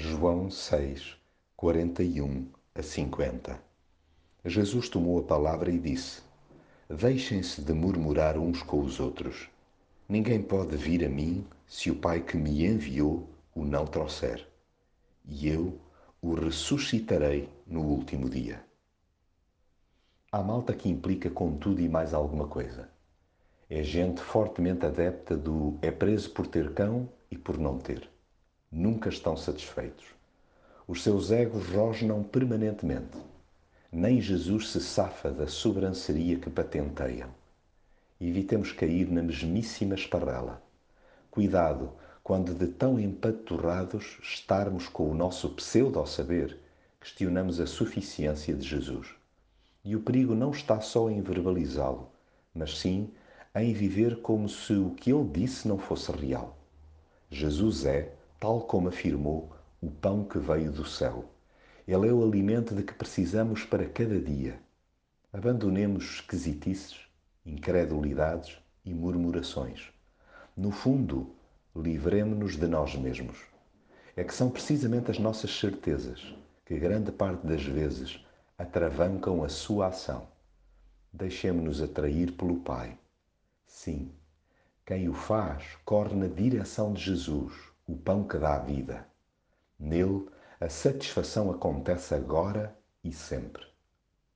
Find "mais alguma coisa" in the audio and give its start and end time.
21.88-22.88